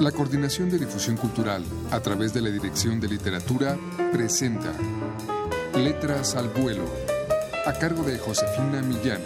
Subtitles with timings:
[0.00, 3.78] La Coordinación de Difusión Cultural, a través de la Dirección de Literatura,
[4.12, 4.70] presenta
[5.74, 6.84] Letras al Vuelo,
[7.64, 9.22] a cargo de Josefina Millán.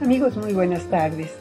[0.00, 1.32] Amigos, muy buenas tardes.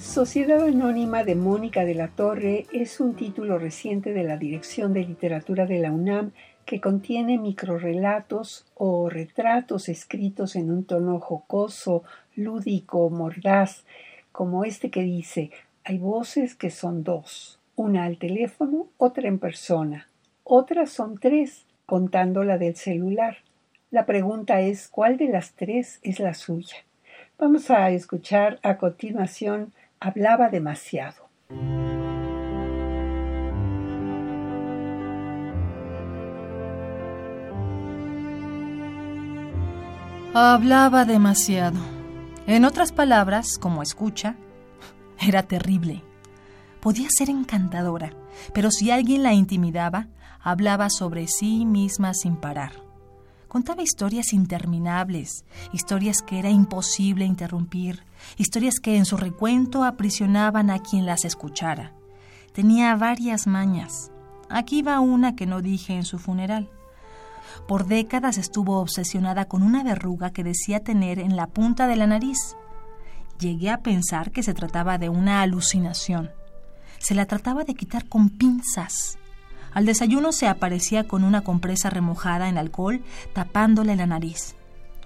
[0.00, 5.00] Sociedad Anónima de Mónica de la Torre es un título reciente de la Dirección de
[5.00, 6.30] Literatura de la UNAM
[6.68, 12.04] que contiene microrelatos o retratos escritos en un tono jocoso,
[12.36, 13.84] lúdico, mordaz,
[14.32, 15.50] como este que dice,
[15.82, 20.08] hay voces que son dos, una al teléfono, otra en persona,
[20.44, 23.38] otras son tres, contando la del celular.
[23.90, 26.76] La pregunta es, ¿cuál de las tres es la suya?
[27.38, 31.28] Vamos a escuchar a continuación Hablaba demasiado.
[40.40, 41.80] Hablaba demasiado.
[42.46, 44.36] En otras palabras, como escucha,
[45.20, 46.04] era terrible.
[46.80, 48.12] Podía ser encantadora,
[48.54, 50.06] pero si alguien la intimidaba,
[50.40, 52.70] hablaba sobre sí misma sin parar.
[53.48, 58.04] Contaba historias interminables, historias que era imposible interrumpir,
[58.36, 61.94] historias que en su recuento aprisionaban a quien las escuchara.
[62.52, 64.12] Tenía varias mañas.
[64.48, 66.70] Aquí va una que no dije en su funeral.
[67.66, 72.06] Por décadas estuvo obsesionada con una verruga que decía tener en la punta de la
[72.06, 72.56] nariz.
[73.38, 76.30] Llegué a pensar que se trataba de una alucinación.
[76.98, 79.18] Se la trataba de quitar con pinzas.
[79.72, 84.56] Al desayuno se aparecía con una compresa remojada en alcohol tapándole la nariz.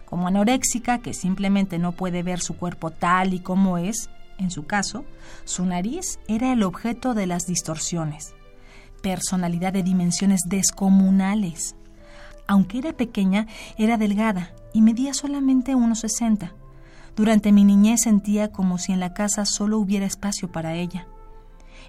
[0.07, 4.65] Como anoréxica, que simplemente no puede ver su cuerpo tal y como es, en su
[4.65, 5.05] caso,
[5.45, 8.35] su nariz era el objeto de las distorsiones.
[9.03, 11.77] Personalidad de dimensiones descomunales.
[12.47, 13.47] Aunque era pequeña,
[13.79, 16.53] era delgada y medía solamente unos 60.
[17.17, 21.07] Durante mi niñez sentía como si en la casa solo hubiera espacio para ella.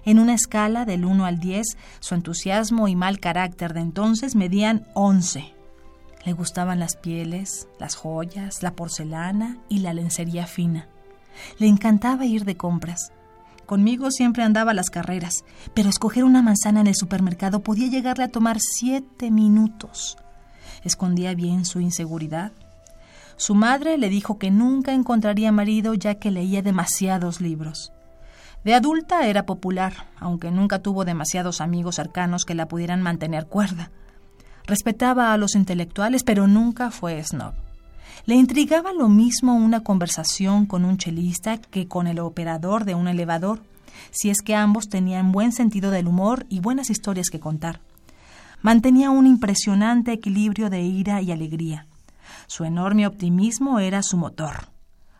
[0.04, 4.86] En una escala del 1 al 10, su entusiasmo y mal carácter de entonces medían
[4.92, 5.54] 11.
[6.26, 10.88] Le gustaban las pieles, las joyas, la porcelana y la lencería fina.
[11.58, 13.12] Le encantaba ir de compras.
[13.66, 18.28] Conmigo siempre andaba las carreras, pero escoger una manzana en el supermercado podía llegarle a
[18.28, 20.18] tomar siete minutos.
[20.82, 22.52] Escondía bien su inseguridad.
[23.36, 27.92] Su madre le dijo que nunca encontraría marido ya que leía demasiados libros.
[28.64, 33.90] De adulta era popular, aunque nunca tuvo demasiados amigos cercanos que la pudieran mantener cuerda.
[34.66, 37.52] Respetaba a los intelectuales, pero nunca fue snob.
[38.24, 43.06] Le intrigaba lo mismo una conversación con un chelista que con el operador de un
[43.06, 43.60] elevador,
[44.10, 47.80] si es que ambos tenían buen sentido del humor y buenas historias que contar.
[48.64, 51.86] Mantenía un impresionante equilibrio de ira y alegría.
[52.46, 54.68] Su enorme optimismo era su motor.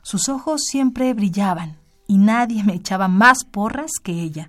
[0.01, 4.49] Sus ojos siempre brillaban, y nadie me echaba más porras que ella.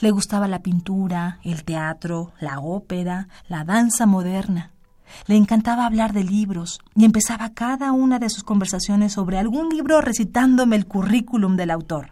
[0.00, 4.72] Le gustaba la pintura, el teatro, la ópera, la danza moderna.
[5.24, 10.02] Le encantaba hablar de libros y empezaba cada una de sus conversaciones sobre algún libro
[10.02, 12.10] recitándome el currículum del autor.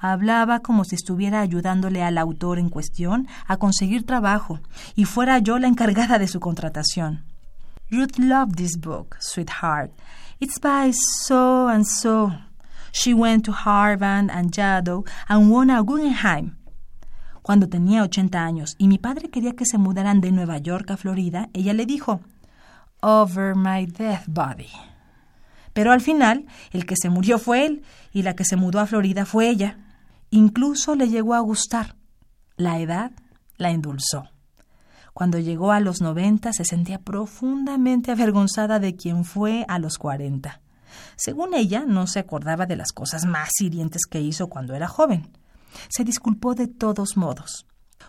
[0.00, 4.60] Hablaba como si estuviera ayudándole al autor en cuestión a conseguir trabajo
[4.94, 7.24] y fuera yo la encargada de su contratación.
[7.88, 9.92] You'd love this book, sweetheart.
[10.40, 12.32] It's by so and so.
[12.92, 16.56] She went to Harvard and Yale and won a Guggenheim.
[17.42, 20.96] Cuando tenía 80 años y mi padre quería que se mudaran de Nueva York a
[20.96, 22.20] Florida, ella le dijo,
[23.02, 24.70] Over my death body.
[25.72, 28.86] Pero al final, el que se murió fue él y la que se mudó a
[28.86, 29.78] Florida fue ella.
[30.30, 31.96] Incluso le llegó a gustar.
[32.56, 33.12] La edad
[33.56, 34.28] la endulzó.
[35.14, 40.60] Cuando llegó a los 90 se sentía profundamente avergonzada de quien fue a los 40.
[41.16, 45.30] Según ella, no se acordaba de las cosas más hirientes que hizo cuando era joven.
[45.88, 47.66] Se disculpó de todos modos.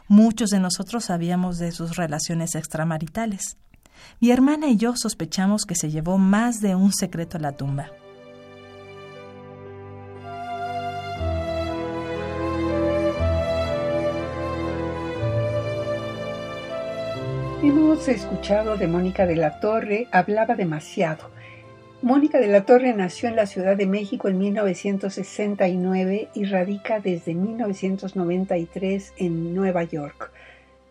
[0.07, 3.57] Muchos de nosotros sabíamos de sus relaciones extramaritales.
[4.19, 7.91] Mi hermana y yo sospechamos que se llevó más de un secreto a la tumba.
[17.61, 21.33] Hemos escuchado de Mónica de la Torre, hablaba demasiado
[22.03, 27.33] Mónica de la Torre nació en la Ciudad de México en 1969 y radica desde
[27.33, 30.32] 1993 en Nueva York.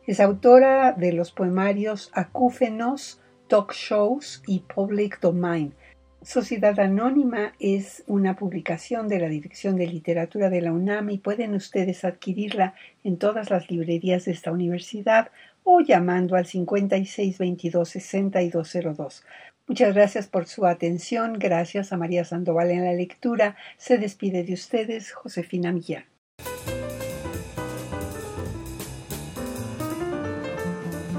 [0.05, 5.75] Es autora de los poemarios Acúfenos, Talk Shows y Public Domain.
[6.23, 11.55] Sociedad Anónima es una publicación de la Dirección de Literatura de la UNAM y pueden
[11.55, 15.31] ustedes adquirirla en todas las librerías de esta universidad
[15.63, 19.25] o llamando al 5622 6202.
[19.69, 21.35] Muchas gracias por su atención.
[21.39, 23.57] Gracias a María Sandoval en la lectura.
[23.77, 26.12] Se despide de ustedes Josefina Millán.